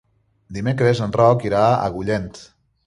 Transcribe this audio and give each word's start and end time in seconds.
Dimecres 0.57 1.03
en 1.07 1.15
Roc 1.21 1.47
irà 1.51 1.61
a 1.69 1.79
Agullent. 1.91 2.31